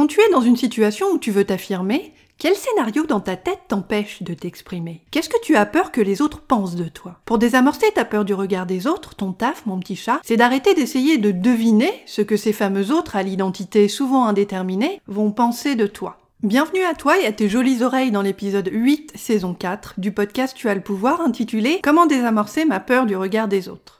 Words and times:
Quand 0.00 0.06
tu 0.06 0.22
es 0.22 0.32
dans 0.32 0.40
une 0.40 0.56
situation 0.56 1.08
où 1.12 1.18
tu 1.18 1.30
veux 1.30 1.44
t'affirmer, 1.44 2.14
quel 2.38 2.54
scénario 2.54 3.04
dans 3.04 3.20
ta 3.20 3.36
tête 3.36 3.60
t'empêche 3.68 4.22
de 4.22 4.32
t'exprimer? 4.32 5.02
Qu'est-ce 5.10 5.28
que 5.28 5.42
tu 5.42 5.56
as 5.56 5.66
peur 5.66 5.92
que 5.92 6.00
les 6.00 6.22
autres 6.22 6.40
pensent 6.40 6.74
de 6.74 6.88
toi? 6.88 7.20
Pour 7.26 7.36
désamorcer 7.36 7.84
ta 7.94 8.06
peur 8.06 8.24
du 8.24 8.32
regard 8.32 8.64
des 8.64 8.86
autres, 8.86 9.14
ton 9.14 9.34
taf, 9.34 9.66
mon 9.66 9.78
petit 9.78 9.96
chat, 9.96 10.18
c'est 10.24 10.38
d'arrêter 10.38 10.72
d'essayer 10.72 11.18
de 11.18 11.32
deviner 11.32 11.92
ce 12.06 12.22
que 12.22 12.38
ces 12.38 12.54
fameux 12.54 12.92
autres 12.92 13.14
à 13.14 13.22
l'identité 13.22 13.88
souvent 13.88 14.24
indéterminée 14.24 15.02
vont 15.06 15.32
penser 15.32 15.74
de 15.74 15.86
toi. 15.86 16.16
Bienvenue 16.42 16.84
à 16.84 16.94
toi 16.94 17.20
et 17.20 17.26
à 17.26 17.32
tes 17.32 17.50
jolies 17.50 17.82
oreilles 17.82 18.10
dans 18.10 18.22
l'épisode 18.22 18.70
8, 18.72 19.12
saison 19.16 19.52
4 19.52 19.96
du 20.00 20.12
podcast 20.12 20.56
Tu 20.56 20.70
as 20.70 20.74
le 20.74 20.80
pouvoir 20.80 21.20
intitulé 21.20 21.78
Comment 21.82 22.06
désamorcer 22.06 22.64
ma 22.64 22.80
peur 22.80 23.04
du 23.04 23.16
regard 23.16 23.48
des 23.48 23.68
autres. 23.68 23.99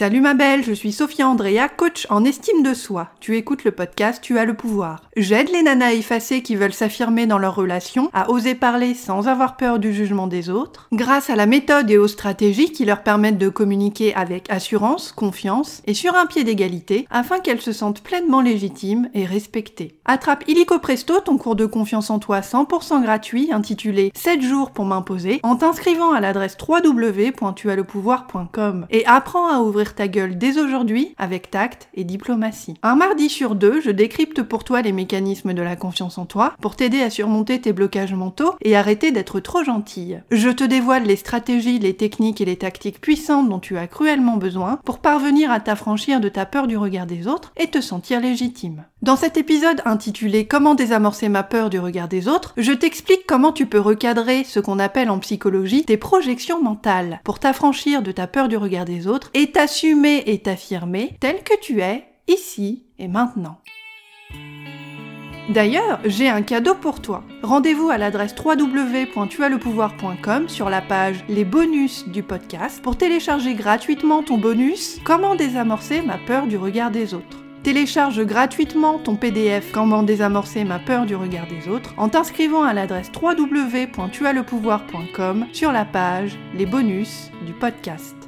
Salut 0.00 0.22
ma 0.22 0.32
belle, 0.32 0.64
je 0.64 0.72
suis 0.72 0.92
Sophia 0.92 1.28
Andrea, 1.28 1.68
coach 1.76 2.06
en 2.08 2.24
estime 2.24 2.62
de 2.62 2.72
soi. 2.72 3.10
Tu 3.20 3.36
écoutes 3.36 3.64
le 3.64 3.70
podcast 3.70 4.22
Tu 4.22 4.38
as 4.38 4.46
le 4.46 4.54
pouvoir. 4.54 5.02
J'aide 5.14 5.50
les 5.50 5.62
nanas 5.62 5.92
effacées 5.92 6.40
qui 6.40 6.56
veulent 6.56 6.72
s'affirmer 6.72 7.26
dans 7.26 7.36
leur 7.36 7.54
relation 7.54 8.08
à 8.14 8.30
oser 8.30 8.54
parler 8.54 8.94
sans 8.94 9.28
avoir 9.28 9.58
peur 9.58 9.78
du 9.78 9.92
jugement 9.92 10.26
des 10.26 10.48
autres, 10.48 10.88
grâce 10.90 11.28
à 11.28 11.36
la 11.36 11.44
méthode 11.44 11.90
et 11.90 11.98
aux 11.98 12.08
stratégies 12.08 12.72
qui 12.72 12.86
leur 12.86 13.02
permettent 13.02 13.36
de 13.36 13.50
communiquer 13.50 14.14
avec 14.14 14.50
assurance, 14.50 15.12
confiance 15.12 15.82
et 15.84 15.92
sur 15.92 16.14
un 16.14 16.24
pied 16.24 16.44
d'égalité 16.44 17.06
afin 17.10 17.38
qu'elles 17.38 17.60
se 17.60 17.72
sentent 17.72 18.00
pleinement 18.00 18.40
légitimes 18.40 19.10
et 19.12 19.26
respectées. 19.26 19.98
Attrape 20.06 20.48
illico 20.48 20.78
presto 20.78 21.20
ton 21.20 21.36
cours 21.36 21.56
de 21.56 21.66
confiance 21.66 22.08
en 22.08 22.18
toi 22.18 22.40
100% 22.40 23.02
gratuit 23.02 23.52
intitulé 23.52 24.12
7 24.16 24.40
jours 24.40 24.70
pour 24.70 24.86
m'imposer 24.86 25.40
en 25.42 25.56
t'inscrivant 25.56 26.12
à 26.12 26.20
l'adresse 26.20 26.56
www.tuaslepouvoir.com 26.66 28.86
et 28.88 29.04
apprends 29.04 29.52
à 29.52 29.60
ouvrir 29.60 29.89
ta 29.94 30.08
gueule 30.08 30.38
dès 30.38 30.58
aujourd'hui 30.58 31.14
avec 31.18 31.50
tact 31.50 31.88
et 31.94 32.04
diplomatie. 32.04 32.74
Un 32.82 32.96
mardi 32.96 33.28
sur 33.28 33.54
deux, 33.54 33.80
je 33.80 33.90
décrypte 33.90 34.42
pour 34.42 34.64
toi 34.64 34.82
les 34.82 34.92
mécanismes 34.92 35.54
de 35.54 35.62
la 35.62 35.76
confiance 35.76 36.18
en 36.18 36.26
toi 36.26 36.54
pour 36.60 36.76
t'aider 36.76 37.02
à 37.02 37.10
surmonter 37.10 37.60
tes 37.60 37.72
blocages 37.72 38.14
mentaux 38.14 38.54
et 38.62 38.76
arrêter 38.76 39.12
d'être 39.12 39.40
trop 39.40 39.64
gentille. 39.64 40.22
Je 40.30 40.50
te 40.50 40.64
dévoile 40.64 41.04
les 41.04 41.16
stratégies, 41.16 41.78
les 41.78 41.94
techniques 41.94 42.40
et 42.40 42.44
les 42.44 42.56
tactiques 42.56 43.00
puissantes 43.00 43.48
dont 43.48 43.58
tu 43.58 43.76
as 43.78 43.86
cruellement 43.86 44.36
besoin 44.36 44.78
pour 44.84 44.98
parvenir 44.98 45.50
à 45.50 45.60
t'affranchir 45.60 46.20
de 46.20 46.28
ta 46.28 46.46
peur 46.46 46.66
du 46.66 46.76
regard 46.76 47.06
des 47.06 47.26
autres 47.26 47.52
et 47.56 47.68
te 47.68 47.80
sentir 47.80 48.20
légitime. 48.20 48.84
Dans 49.02 49.16
cet 49.16 49.36
épisode 49.38 49.80
intitulé 49.86 50.46
Comment 50.46 50.74
désamorcer 50.74 51.30
ma 51.30 51.42
peur 51.42 51.70
du 51.70 51.78
regard 51.78 52.06
des 52.06 52.28
autres, 52.28 52.52
je 52.58 52.72
t'explique 52.72 53.24
comment 53.26 53.50
tu 53.50 53.64
peux 53.64 53.80
recadrer 53.80 54.44
ce 54.44 54.60
qu'on 54.60 54.78
appelle 54.78 55.08
en 55.08 55.18
psychologie 55.20 55.86
tes 55.86 55.96
projections 55.96 56.62
mentales 56.62 57.22
pour 57.24 57.38
t'affranchir 57.38 58.02
de 58.02 58.12
ta 58.12 58.26
peur 58.26 58.48
du 58.48 58.58
regard 58.58 58.84
des 58.84 59.06
autres 59.06 59.30
et 59.32 59.52
t'assumer 59.52 60.24
et 60.26 60.42
t'affirmer 60.42 61.16
tel 61.18 61.42
que 61.42 61.58
tu 61.62 61.80
es, 61.80 62.04
ici 62.28 62.84
et 62.98 63.08
maintenant. 63.08 63.62
D'ailleurs, 65.48 66.00
j'ai 66.04 66.28
un 66.28 66.42
cadeau 66.42 66.74
pour 66.74 67.00
toi. 67.00 67.24
Rendez-vous 67.42 67.88
à 67.88 67.96
l'adresse 67.96 68.34
www.tuaslepouvoir.com 68.38 70.50
sur 70.50 70.68
la 70.68 70.82
page 70.82 71.24
Les 71.30 71.46
bonus 71.46 72.06
du 72.06 72.22
podcast 72.22 72.82
pour 72.82 72.98
télécharger 72.98 73.54
gratuitement 73.54 74.22
ton 74.22 74.36
bonus 74.36 74.98
Comment 75.04 75.36
désamorcer 75.36 76.02
ma 76.02 76.18
peur 76.18 76.46
du 76.46 76.58
regard 76.58 76.90
des 76.90 77.14
autres. 77.14 77.39
Télécharge 77.62 78.24
gratuitement 78.24 78.98
ton 78.98 79.16
PDF 79.16 79.70
Comment 79.72 80.02
désamorcer 80.02 80.64
ma 80.64 80.78
peur 80.78 81.04
du 81.04 81.14
regard 81.14 81.46
des 81.46 81.68
autres 81.68 81.92
en 81.98 82.08
t'inscrivant 82.08 82.62
à 82.62 82.72
l'adresse 82.72 83.12
www.tuaslepouvoir.com 83.20 85.46
sur 85.52 85.70
la 85.70 85.84
page 85.84 86.38
Les 86.56 86.64
bonus 86.64 87.30
du 87.46 87.52
podcast. 87.52 88.19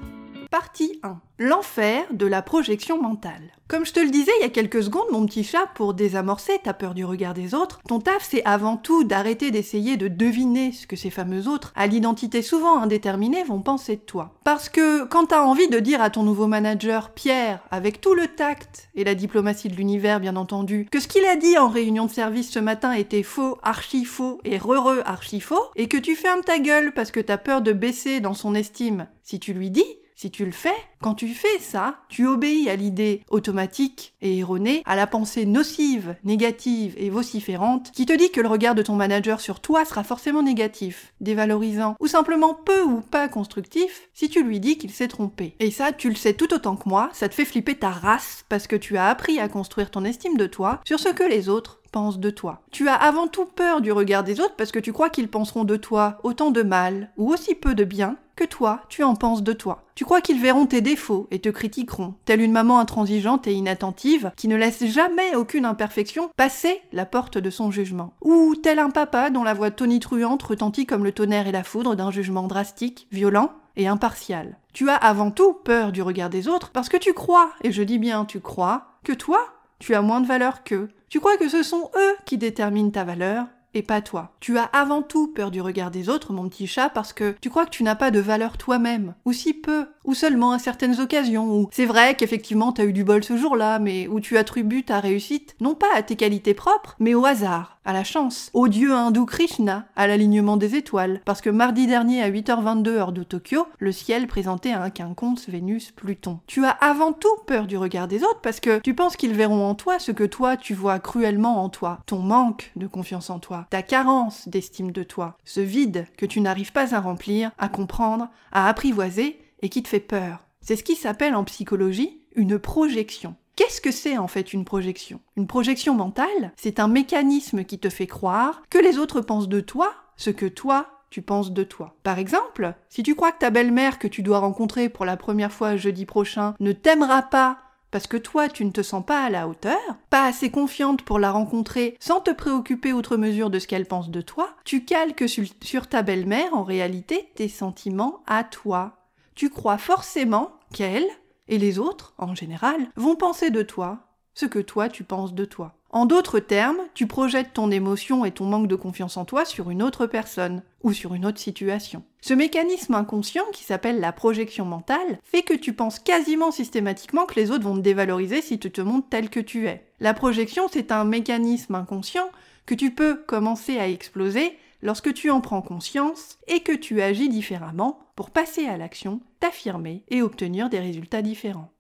Partie 0.53 1.01
1. 1.03 1.19
L'enfer 1.39 2.05
de 2.13 2.27
la 2.27 2.43
projection 2.43 3.01
mentale. 3.01 3.57
Comme 3.69 3.87
je 3.87 3.95
te 3.95 4.01
le 4.01 4.11
disais 4.11 4.33
il 4.39 4.43
y 4.43 4.47
a 4.47 4.51
quelques 4.51 4.83
secondes, 4.83 5.11
mon 5.11 5.25
petit 5.25 5.45
chat, 5.45 5.67
pour 5.75 5.95
désamorcer 5.95 6.59
ta 6.63 6.75
peur 6.75 6.93
du 6.93 7.07
regard 7.07 7.33
des 7.33 7.55
autres, 7.55 7.81
ton 7.89 8.01
taf 8.01 8.29
c'est 8.29 8.45
avant 8.45 8.77
tout 8.77 9.03
d'arrêter 9.03 9.51
d'essayer 9.51 9.97
de 9.97 10.09
deviner 10.09 10.71
ce 10.73 10.87
que 10.87 10.95
ces 10.95 11.09
fameux 11.09 11.49
autres, 11.49 11.73
à 11.75 11.87
l'identité 11.87 12.43
souvent 12.43 12.83
indéterminée, 12.83 13.45
vont 13.45 13.63
penser 13.63 13.97
de 13.97 14.03
toi. 14.03 14.35
Parce 14.45 14.69
que 14.69 15.05
quand 15.05 15.29
t'as 15.29 15.41
envie 15.41 15.69
de 15.69 15.79
dire 15.79 16.03
à 16.03 16.11
ton 16.11 16.23
nouveau 16.23 16.47
manager, 16.47 17.13
Pierre, 17.15 17.61
avec 17.71 18.03
tout 18.03 18.13
le 18.13 18.27
tact 18.29 18.91
et 18.95 19.05
la 19.05 19.15
diplomatie 19.15 19.71
de 19.71 19.77
l'univers 19.77 20.21
bien 20.21 20.37
entendu, 20.37 20.87
que 20.93 21.01
ce 21.01 21.09
qu'il 21.09 21.25
a 21.25 21.37
dit 21.37 21.57
en 21.57 21.71
réunion 21.71 22.05
de 22.05 22.11
service 22.11 22.51
ce 22.51 22.59
matin 22.59 22.93
était 22.93 23.23
faux, 23.23 23.57
archi 23.63 24.05
faux 24.05 24.39
et 24.45 24.59
re 24.59 25.01
archi 25.07 25.41
faux, 25.41 25.71
et 25.77 25.89
que 25.89 25.97
tu 25.97 26.15
fermes 26.15 26.43
ta 26.43 26.59
gueule 26.59 26.93
parce 26.93 27.11
que 27.11 27.21
t'as 27.21 27.39
peur 27.39 27.63
de 27.63 27.73
baisser 27.73 28.21
dans 28.21 28.35
son 28.35 28.55
estime, 28.55 29.07
si 29.23 29.41
tu 29.41 29.55
lui 29.55 29.71
dis, 29.71 29.87
si 30.23 30.31
tu 30.31 30.45
le 30.45 30.53
fais, 30.53 30.71
quand 31.01 31.15
tu 31.15 31.27
fais 31.27 31.59
ça, 31.59 31.97
tu 32.09 32.29
obéis 32.29 32.71
à 32.71 32.77
l'idée 32.77 33.25
automatique 33.29 34.15
et 34.23 34.39
erronée, 34.39 34.85
à 34.87 34.95
la 34.95 35.09
pensée 35.09 35.47
nocive, 35.47 36.15
négative 36.23 36.95
et 36.97 37.11
vociférante 37.11 37.91
qui 37.91 38.07
te 38.07 38.13
dit 38.13 38.31
que 38.31 38.41
le 38.41 38.47
regard 38.47 38.77
de 38.77 38.83
ton 38.83 38.95
manager 38.95 39.41
sur 39.41 39.59
toi 39.59 39.85
sera 39.85 40.05
forcément 40.05 40.45
négatif, 40.45 41.13
dévalorisant 41.21 41.97
ou 41.99 42.07
simplement 42.07 42.55
peu 42.55 42.83
ou 42.83 43.01
pas 43.01 43.27
constructif 43.27 44.11
si 44.15 44.29
tu 44.29 44.45
lui 44.45 44.61
dis 44.61 44.79
qu'il 44.79 44.93
s'est 44.93 45.09
trompé. 45.09 45.57
Et 45.59 45.73
ça, 45.73 45.91
tu 45.91 46.09
le 46.09 46.15
sais 46.15 46.35
tout 46.35 46.55
autant 46.55 46.77
que 46.77 46.89
moi, 46.89 47.11
ça 47.13 47.29
te 47.29 47.35
fait 47.35 47.45
flipper 47.45 47.75
ta 47.75 47.91
race 47.91 48.45
parce 48.49 48.69
que 48.69 48.77
tu 48.77 48.97
as 48.97 49.09
appris 49.09 49.41
à 49.41 49.49
construire 49.49 49.91
ton 49.91 50.05
estime 50.05 50.37
de 50.37 50.47
toi 50.47 50.79
sur 50.87 51.01
ce 51.01 51.09
que 51.09 51.25
les 51.25 51.49
autres 51.49 51.81
pensent 51.91 52.21
de 52.21 52.31
toi. 52.31 52.63
Tu 52.71 52.89
as 52.89 52.95
avant 52.95 53.27
tout 53.27 53.45
peur 53.45 53.81
du 53.81 53.91
regard 53.91 54.23
des 54.23 54.39
autres 54.39 54.55
parce 54.57 54.71
que 54.71 54.79
tu 54.79 54.93
crois 54.93 55.11
qu'ils 55.11 55.29
penseront 55.29 55.65
de 55.65 55.77
toi 55.77 56.19
autant 56.23 56.53
de 56.53 56.63
mal 56.63 57.11
ou 57.17 57.33
aussi 57.33 57.57
peu 57.57 57.75
de 57.75 57.85
bien 57.85 58.17
que 58.37 58.45
toi, 58.45 58.83
tu 58.89 59.03
en 59.03 59.15
penses 59.15 59.43
de 59.43 59.53
toi. 59.53 59.85
Tu 59.95 60.05
crois 60.05 60.21
qu'ils 60.21 60.41
verront 60.41 60.67
tes 60.67 60.81
défauts 60.81 61.29
et 61.31 61.39
te 61.39 61.49
critiqueront, 61.49 62.15
telle 62.25 62.41
une 62.41 62.53
maman 62.53 62.79
intransigeante 62.79 63.47
et 63.47 63.53
inattentive 63.53 64.33
qui 64.37 64.49
ne 64.49 64.57
laisse 64.57 64.85
jamais 64.87 65.35
aucune 65.35 65.65
imperfection 65.65 66.31
passer 66.37 66.81
la 66.93 67.07
porte 67.07 67.39
de 67.39 67.51
son 67.51 67.71
jugement. 67.71 68.15
Ou 68.23 68.55
tel 68.57 68.79
un 68.79 68.91
papa 68.91 69.31
dont 69.31 69.45
la 69.45 69.55
voix 69.55 69.71
tonitruante 69.71 70.43
retentit 70.43 70.87
comme 70.87 71.05
le 71.05 71.13
tonnerre 71.13 71.47
et 71.47 71.53
la 71.53 71.65
foudre 71.65 71.95
d'un 71.95 72.11
jugement 72.11 72.47
drastique, 72.47 73.07
violent 73.13 73.53
et 73.77 73.87
impartial. 73.87 74.57
Tu 74.73 74.89
as 74.89 74.97
avant 74.97 75.31
tout 75.31 75.53
peur 75.53 75.93
du 75.93 76.03
regard 76.03 76.31
des 76.31 76.49
autres 76.49 76.71
parce 76.71 76.89
que 76.89 76.97
tu 76.97 77.13
crois, 77.13 77.51
et 77.63 77.73
je 77.73 77.83
dis 77.83 77.99
bien 77.99 78.25
tu 78.25 78.41
crois, 78.41 78.87
que 79.05 79.13
toi, 79.13 79.41
tu 79.79 79.95
as 79.95 80.03
moins 80.03 80.21
de 80.21 80.27
valeur 80.27 80.63
qu'eux. 80.63 80.89
Tu 81.09 81.21
crois 81.21 81.37
que 81.37 81.49
ce 81.49 81.63
sont 81.63 81.91
eux 81.97 82.17
qui 82.25 82.39
déterminent 82.39 82.91
ta 82.91 83.05
valeur 83.05 83.47
et 83.75 83.83
pas 83.83 84.03
toi. 84.03 84.33
Tu 84.41 84.59
as 84.59 84.65
avant 84.65 85.03
tout 85.03 85.29
peur 85.29 85.51
du 85.51 85.61
regard 85.61 85.91
des 85.91 86.09
autres, 86.09 86.33
mon 86.33 86.49
petit 86.49 86.67
chat, 86.67 86.89
parce 86.89 87.13
que 87.13 87.35
tu 87.41 87.51
crois 87.51 87.65
que 87.65 87.71
tu 87.71 87.83
n'as 87.83 87.95
pas 87.95 88.11
de 88.11 88.21
valeur 88.21 88.59
toi-même, 88.59 89.15
ou 89.25 89.33
si 89.33 89.55
peu, 89.55 89.87
ou 90.05 90.15
seulement 90.15 90.53
à 90.53 90.59
certaines 90.59 91.01
occasions, 91.01 91.51
ou 91.51 91.69
c'est 91.71 91.87
vrai 91.87 92.15
qu'effectivement 92.15 92.73
t'as 92.73 92.85
eu 92.85 92.93
du 92.93 93.05
bol 93.05 93.25
ce 93.25 93.37
jour-là, 93.37 93.79
mais 93.79 94.09
où 94.09 94.21
tu 94.21 94.39
attribues 94.39 94.85
ta 94.85 95.01
réussite, 95.01 95.55
non 95.61 95.75
pas 95.75 95.95
à 95.95 96.03
tes 96.03 96.17
qualités 96.17 96.55
propres, 96.55 96.97
mais 96.99 97.15
au 97.15 97.25
hasard, 97.25 97.79
à 97.85 97.93
la 97.93 98.05
chance, 98.05 98.51
au 98.55 98.69
dieu 98.69 98.93
hindou 98.93 99.27
Krishna, 99.27 99.87
à 99.97 100.07
l'alignement 100.07 100.57
des 100.57 100.77
étoiles, 100.77 101.21
parce 101.25 101.41
que 101.41 101.51
mardi 101.51 101.87
dernier 101.87 102.23
à 102.23 102.31
8h22 102.31 102.89
heure 102.89 103.13
de 103.13 103.23
Tokyo, 103.23 103.67
le 103.79 103.93
ciel 103.93 104.27
présentait 104.27 104.73
un 104.73 104.91
quinconce 104.91 105.49
Vénus-Pluton. 105.49 106.39
Tu 106.47 106.65
as 106.65 106.71
avant 106.71 107.13
tout 107.13 107.37
peur 107.47 107.67
du 107.67 107.77
regard 107.77 108.09
des 108.09 108.23
autres 108.23 108.41
parce 108.41 108.61
que 108.61 108.79
tu 108.79 108.95
penses 108.95 109.17
qu'ils 109.17 109.35
verront 109.35 109.67
en 109.67 109.75
toi 109.75 109.99
ce 109.99 110.13
que 110.13 110.25
toi 110.25 110.57
tu 110.57 110.75
vois 110.75 110.99
cruellement 110.99 111.63
en 111.63 111.69
toi, 111.69 112.01
ton 112.07 112.21
manque 112.21 112.71
de 112.77 112.87
confiance 112.87 113.31
en 113.31 113.39
toi, 113.39 113.67
ta 113.71 113.83
carence 113.83 114.49
d'estime 114.49 114.93
de 114.93 115.03
toi, 115.03 115.37
ce 115.45 115.61
vide 115.61 116.07
que 116.17 116.27
tu 116.27 116.41
n'arrives 116.41 116.73
pas 116.73 116.95
à 116.95 117.01
remplir, 117.01 117.51
à 117.59 117.69
comprendre, 117.69 118.29
à 118.53 118.69
apprivoiser 118.69 119.42
et 119.63 119.69
qui 119.69 119.83
te 119.83 119.89
fait 119.89 120.01
peur. 120.01 120.45
C'est 120.61 120.77
ce 120.77 120.85
qui 120.85 120.97
s'appelle 120.97 121.35
en 121.35 121.45
psychologie 121.45 122.21
une 122.35 122.59
projection. 122.59 123.37
Qu'est-ce 123.57 123.81
que 123.81 123.91
c'est 123.91 124.17
en 124.17 124.29
fait 124.29 124.53
une 124.53 124.65
projection? 124.65 125.21
Une 125.37 125.47
projection 125.47 125.95
mentale, 125.95 126.53
c'est 126.57 126.81
un 126.81 126.89
mécanisme 126.89 127.65
qui 127.65 127.79
te 127.79 127.91
fait 127.91 128.07
croire 128.07 128.63
que 128.71 128.79
les 128.79 128.99
autres 128.99 129.21
pensent 129.21 129.49
de 129.49 129.61
toi 129.61 129.93
ce 130.17 130.31
que 130.31 130.47
toi 130.47 130.89
tu 131.11 131.21
penses 131.21 131.53
de 131.53 131.63
toi. 131.63 131.95
Par 132.03 132.19
exemple, 132.19 132.75
si 132.89 133.03
tu 133.03 133.15
crois 133.15 133.33
que 133.33 133.41
ta 133.41 133.51
belle-mère 133.51 133.99
que 133.99 134.09
tu 134.09 134.23
dois 134.23 134.39
rencontrer 134.39 134.89
pour 134.89 135.05
la 135.05 135.19
première 135.19 135.53
fois 135.53 135.77
jeudi 135.77 136.07
prochain 136.07 136.55
ne 136.59 136.73
t'aimera 136.73 137.23
pas 137.23 137.59
parce 137.91 138.07
que 138.07 138.17
toi 138.17 138.49
tu 138.49 138.65
ne 138.65 138.71
te 138.71 138.83
sens 138.83 139.05
pas 139.05 139.23
à 139.23 139.29
la 139.29 139.47
hauteur, 139.47 139.79
pas 140.09 140.25
assez 140.25 140.51
confiante 140.51 141.03
pour 141.03 141.19
la 141.19 141.31
rencontrer 141.31 141.99
sans 142.01 142.21
te 142.21 142.31
préoccuper 142.31 142.95
outre 142.95 143.19
mesure 143.19 143.51
de 143.51 143.59
ce 143.59 143.67
qu'elle 143.67 143.85
pense 143.85 144.11
de 144.11 144.23
toi, 144.23 144.57
tu 144.65 144.87
calques 144.87 145.27
sur 145.29 145.87
ta 145.87 146.01
belle-mère 146.01 146.55
en 146.55 146.65
réalité 146.65 147.29
tes 147.35 147.49
sentiments 147.49 148.23
à 148.27 148.43
toi. 148.43 149.02
Tu 149.35 149.51
crois 149.51 149.79
forcément 149.79 150.53
qu'elle, 150.73 151.07
et 151.49 151.59
les 151.59 151.79
autres, 151.79 152.15
en 152.19 152.35
général, 152.35 152.89
vont 152.97 153.17
penser 153.17 153.51
de 153.51 153.63
toi 153.63 154.09
ce 154.35 154.47
que 154.47 154.59
toi 154.59 154.89
tu 154.89 155.05
penses 155.05 155.35
de 155.35 155.45
toi. 155.45 155.75
En 155.91 156.07
d'autres 156.07 156.41
termes, 156.41 156.79
tu 156.95 157.07
projettes 157.07 157.53
ton 157.53 157.71
émotion 157.71 158.25
et 158.25 158.31
ton 158.31 158.47
manque 158.47 158.67
de 158.67 158.77
confiance 158.77 159.19
en 159.19 159.27
toi 159.27 159.45
sur 159.45 159.69
une 159.69 159.83
autre 159.83 160.07
personne 160.07 160.63
ou 160.83 160.95
sur 160.95 161.13
une 161.13 161.27
autre 161.27 161.39
situation. 161.39 162.03
Ce 162.23 162.33
mécanisme 162.33 162.95
inconscient 162.95 163.45
qui 163.53 163.63
s'appelle 163.63 164.01
la 164.01 164.13
projection 164.13 164.65
mentale 164.65 165.19
fait 165.23 165.43
que 165.43 165.53
tu 165.53 165.75
penses 165.75 165.99
quasiment 165.99 166.51
systématiquement 166.51 167.27
que 167.27 167.39
les 167.39 167.51
autres 167.51 167.65
vont 167.65 167.77
te 167.77 167.81
dévaloriser 167.81 168.41
si 168.41 168.59
tu 168.59 168.71
te 168.71 168.81
montres 168.81 169.09
tel 169.11 169.29
que 169.29 169.41
tu 169.41 169.69
es. 169.69 169.85
La 170.01 170.15
projection, 170.15 170.67
c'est 170.73 170.93
un 170.93 171.05
mécanisme 171.05 171.75
inconscient 171.75 172.31
que 172.65 172.75
tu 172.75 172.91
peux 172.91 173.17
commencer 173.17 173.79
à 173.79 173.89
exploser 173.89 174.57
lorsque 174.83 175.15
tu 175.15 175.31
en 175.31 175.41
prends 175.41 175.63
conscience 175.63 176.39
et 176.49 176.59
que 176.61 176.73
tu 176.73 177.01
agis 177.01 177.29
différemment 177.29 178.01
pour 178.17 178.31
passer 178.31 178.67
à 178.67 178.77
l'action, 178.77 179.21
t'affirmer 179.41 180.05
et 180.09 180.21
obtenir 180.21 180.69
des 180.69 180.81
résultats 180.81 181.23
différents. 181.23 181.73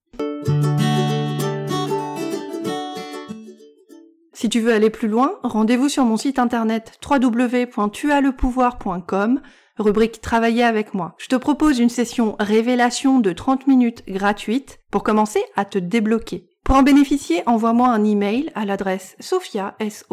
Si 4.32 4.48
tu 4.48 4.60
veux 4.60 4.72
aller 4.72 4.90
plus 4.90 5.08
loin, 5.08 5.38
rendez-vous 5.42 5.88
sur 5.88 6.04
mon 6.04 6.16
site 6.16 6.40
internet 6.40 6.98
www.tuaslepouvoir.com, 7.08 9.40
rubrique 9.78 10.20
Travailler 10.20 10.64
avec 10.64 10.92
moi. 10.94 11.14
Je 11.18 11.28
te 11.28 11.36
propose 11.36 11.78
une 11.78 11.88
session 11.88 12.34
révélation 12.40 13.20
de 13.20 13.32
30 13.32 13.68
minutes 13.68 14.02
gratuite 14.08 14.80
pour 14.90 15.04
commencer 15.04 15.44
à 15.54 15.64
te 15.64 15.78
débloquer. 15.78 16.48
Pour 16.64 16.74
en 16.76 16.82
bénéficier, 16.82 17.44
envoie-moi 17.46 17.88
un 17.88 18.04
email 18.04 18.50
à 18.54 18.64
l'adresse 18.64 19.16
sophia, 19.20 19.76
s 19.78 20.04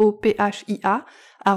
a 1.44 1.56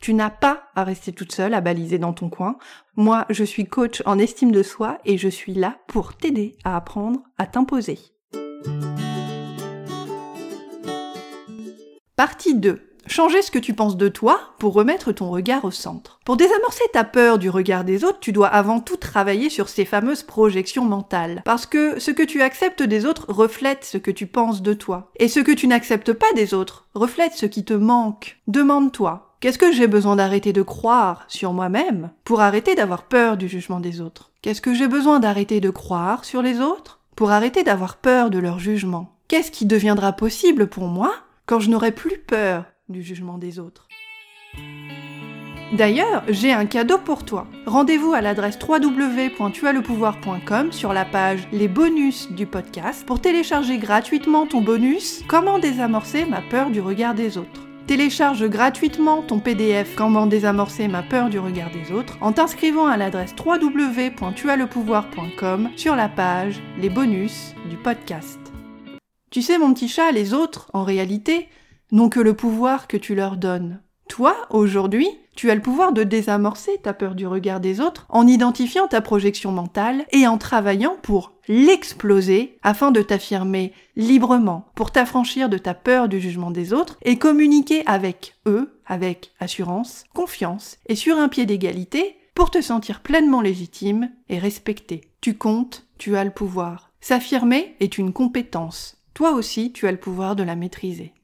Tu 0.00 0.14
n'as 0.14 0.30
pas 0.30 0.64
à 0.74 0.84
rester 0.84 1.12
toute 1.12 1.32
seule 1.32 1.54
à 1.54 1.60
baliser 1.60 1.98
dans 1.98 2.12
ton 2.12 2.28
coin. 2.28 2.56
Moi, 2.96 3.24
je 3.30 3.44
suis 3.44 3.66
coach 3.66 4.02
en 4.06 4.18
estime 4.18 4.52
de 4.52 4.62
soi 4.62 4.98
et 5.04 5.18
je 5.18 5.28
suis 5.28 5.54
là 5.54 5.78
pour 5.86 6.14
t'aider 6.14 6.56
à 6.64 6.76
apprendre 6.76 7.20
à 7.38 7.46
t'imposer. 7.46 7.98
Partie 12.16 12.54
2. 12.54 12.91
Changer 13.06 13.42
ce 13.42 13.50
que 13.50 13.58
tu 13.58 13.74
penses 13.74 13.96
de 13.96 14.08
toi 14.08 14.40
pour 14.58 14.74
remettre 14.74 15.12
ton 15.12 15.30
regard 15.30 15.64
au 15.64 15.70
centre. 15.70 16.20
Pour 16.24 16.36
désamorcer 16.36 16.84
ta 16.92 17.04
peur 17.04 17.38
du 17.38 17.50
regard 17.50 17.84
des 17.84 18.04
autres, 18.04 18.20
tu 18.20 18.32
dois 18.32 18.48
avant 18.48 18.80
tout 18.80 18.96
travailler 18.96 19.50
sur 19.50 19.68
ces 19.68 19.84
fameuses 19.84 20.22
projections 20.22 20.84
mentales. 20.84 21.42
Parce 21.44 21.66
que 21.66 21.98
ce 21.98 22.10
que 22.10 22.22
tu 22.22 22.42
acceptes 22.42 22.82
des 22.82 23.04
autres 23.04 23.26
reflète 23.28 23.84
ce 23.84 23.98
que 23.98 24.10
tu 24.10 24.26
penses 24.26 24.62
de 24.62 24.72
toi. 24.72 25.10
Et 25.18 25.28
ce 25.28 25.40
que 25.40 25.52
tu 25.52 25.66
n'acceptes 25.66 26.12
pas 26.12 26.32
des 26.34 26.54
autres 26.54 26.86
reflète 26.94 27.34
ce 27.34 27.46
qui 27.46 27.64
te 27.64 27.74
manque. 27.74 28.38
Demande-toi, 28.46 29.34
qu'est-ce 29.40 29.58
que 29.58 29.72
j'ai 29.72 29.88
besoin 29.88 30.16
d'arrêter 30.16 30.52
de 30.52 30.62
croire 30.62 31.24
sur 31.28 31.52
moi-même 31.52 32.10
pour 32.24 32.40
arrêter 32.40 32.74
d'avoir 32.74 33.02
peur 33.04 33.36
du 33.36 33.48
jugement 33.48 33.80
des 33.80 34.00
autres? 34.00 34.30
Qu'est-ce 34.42 34.60
que 34.60 34.74
j'ai 34.74 34.88
besoin 34.88 35.20
d'arrêter 35.20 35.60
de 35.60 35.70
croire 35.70 36.24
sur 36.24 36.42
les 36.42 36.60
autres 36.60 37.00
pour 37.16 37.30
arrêter 37.30 37.62
d'avoir 37.62 37.96
peur 37.96 38.30
de 38.30 38.38
leur 38.38 38.58
jugement? 38.58 39.16
Qu'est-ce 39.28 39.50
qui 39.50 39.66
deviendra 39.66 40.12
possible 40.12 40.66
pour 40.68 40.84
moi 40.84 41.12
quand 41.46 41.60
je 41.60 41.70
n'aurai 41.70 41.92
plus 41.92 42.18
peur 42.18 42.64
du 42.92 43.02
jugement 43.02 43.38
des 43.38 43.58
autres. 43.58 43.88
D'ailleurs, 45.72 46.22
j'ai 46.28 46.52
un 46.52 46.66
cadeau 46.66 46.98
pour 46.98 47.24
toi. 47.24 47.46
Rendez-vous 47.64 48.12
à 48.12 48.20
l'adresse 48.20 48.58
www.tuaslepouvoir.com 48.60 50.70
sur 50.70 50.92
la 50.92 51.06
page 51.06 51.48
Les 51.50 51.68
bonus 51.68 52.30
du 52.30 52.44
podcast 52.46 53.06
pour 53.06 53.22
télécharger 53.22 53.78
gratuitement 53.78 54.46
ton 54.46 54.60
bonus 54.60 55.22
Comment 55.28 55.58
désamorcer 55.58 56.26
ma 56.26 56.42
peur 56.42 56.68
du 56.68 56.82
regard 56.82 57.14
des 57.14 57.38
autres. 57.38 57.66
Télécharge 57.86 58.46
gratuitement 58.48 59.22
ton 59.22 59.40
PDF 59.40 59.94
Comment 59.96 60.26
désamorcer 60.26 60.88
ma 60.88 61.02
peur 61.02 61.30
du 61.30 61.38
regard 61.38 61.70
des 61.70 61.90
autres 61.90 62.18
en 62.20 62.32
t'inscrivant 62.32 62.86
à 62.86 62.98
l'adresse 62.98 63.34
www.tuaslepouvoir.com 63.42 65.70
sur 65.76 65.96
la 65.96 66.10
page 66.10 66.60
Les 66.78 66.90
bonus 66.90 67.54
du 67.70 67.78
podcast. 67.78 68.38
Tu 69.30 69.40
sais, 69.40 69.56
mon 69.56 69.72
petit 69.72 69.88
chat, 69.88 70.12
les 70.12 70.34
autres, 70.34 70.68
en 70.74 70.84
réalité, 70.84 71.48
n'ont 71.92 72.08
que 72.08 72.20
le 72.20 72.34
pouvoir 72.34 72.88
que 72.88 72.96
tu 72.96 73.14
leur 73.14 73.36
donnes. 73.36 73.80
Toi, 74.08 74.36
aujourd'hui, 74.50 75.08
tu 75.36 75.50
as 75.50 75.54
le 75.54 75.62
pouvoir 75.62 75.92
de 75.92 76.02
désamorcer 76.02 76.78
ta 76.82 76.92
peur 76.92 77.14
du 77.14 77.26
regard 77.26 77.60
des 77.60 77.80
autres 77.80 78.06
en 78.10 78.26
identifiant 78.26 78.86
ta 78.86 79.00
projection 79.00 79.52
mentale 79.52 80.04
et 80.12 80.26
en 80.26 80.36
travaillant 80.36 80.96
pour 81.02 81.32
l'exploser 81.48 82.58
afin 82.62 82.90
de 82.90 83.00
t'affirmer 83.00 83.72
librement, 83.96 84.66
pour 84.74 84.90
t'affranchir 84.90 85.48
de 85.48 85.56
ta 85.56 85.72
peur 85.72 86.08
du 86.08 86.20
jugement 86.20 86.50
des 86.50 86.72
autres 86.74 86.98
et 87.02 87.16
communiquer 87.16 87.82
avec 87.86 88.34
eux, 88.46 88.78
avec 88.86 89.32
assurance, 89.40 90.04
confiance 90.14 90.76
et 90.88 90.96
sur 90.96 91.16
un 91.16 91.28
pied 91.28 91.46
d'égalité 91.46 92.16
pour 92.34 92.50
te 92.50 92.60
sentir 92.60 93.00
pleinement 93.00 93.40
légitime 93.40 94.10
et 94.28 94.38
respecté. 94.38 95.02
Tu 95.20 95.34
comptes, 95.34 95.86
tu 95.96 96.16
as 96.16 96.24
le 96.24 96.30
pouvoir. 96.30 96.90
S'affirmer 97.00 97.76
est 97.80 97.98
une 97.98 98.12
compétence. 98.12 98.96
Toi 99.14 99.32
aussi, 99.32 99.72
tu 99.72 99.86
as 99.86 99.92
le 99.92 99.98
pouvoir 99.98 100.36
de 100.36 100.42
la 100.42 100.56
maîtriser. 100.56 101.14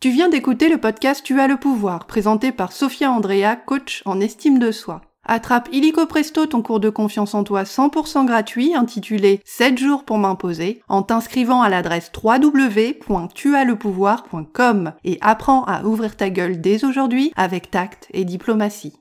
Tu 0.00 0.08
viens 0.08 0.30
d'écouter 0.30 0.70
le 0.70 0.78
podcast 0.78 1.22
Tu 1.22 1.38
as 1.40 1.46
le 1.46 1.58
pouvoir, 1.58 2.06
présenté 2.06 2.52
par 2.52 2.72
Sophia 2.72 3.12
Andrea, 3.12 3.56
coach 3.66 4.00
en 4.06 4.18
estime 4.18 4.58
de 4.58 4.72
soi. 4.72 5.02
Attrape 5.26 5.68
illico 5.72 6.06
presto 6.06 6.46
ton 6.46 6.62
cours 6.62 6.80
de 6.80 6.88
confiance 6.88 7.34
en 7.34 7.44
toi 7.44 7.64
100% 7.64 8.24
gratuit 8.24 8.74
intitulé 8.74 9.42
7 9.44 9.76
jours 9.76 10.04
pour 10.04 10.16
m'imposer 10.16 10.80
en 10.88 11.02
t'inscrivant 11.02 11.60
à 11.60 11.68
l'adresse 11.68 12.10
www.tuaslepouvoir.com 12.16 14.92
et 15.04 15.18
apprends 15.20 15.64
à 15.64 15.82
ouvrir 15.82 16.16
ta 16.16 16.30
gueule 16.30 16.62
dès 16.62 16.86
aujourd'hui 16.86 17.30
avec 17.36 17.70
tact 17.70 18.08
et 18.14 18.24
diplomatie. 18.24 18.99